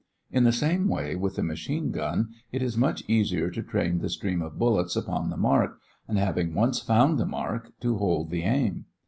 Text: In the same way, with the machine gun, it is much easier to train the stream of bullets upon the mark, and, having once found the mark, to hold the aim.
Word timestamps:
In 0.31 0.45
the 0.45 0.51
same 0.51 0.87
way, 0.87 1.15
with 1.15 1.35
the 1.35 1.43
machine 1.43 1.91
gun, 1.91 2.29
it 2.51 2.63
is 2.63 2.75
much 2.75 3.03
easier 3.07 3.51
to 3.51 3.61
train 3.61 3.99
the 3.99 4.09
stream 4.09 4.41
of 4.41 4.57
bullets 4.57 4.95
upon 4.95 5.29
the 5.29 5.37
mark, 5.37 5.77
and, 6.07 6.17
having 6.17 6.55
once 6.55 6.79
found 6.81 7.19
the 7.19 7.27
mark, 7.27 7.71
to 7.81 7.97
hold 7.99 8.31
the 8.31 8.41
aim. 8.41 8.85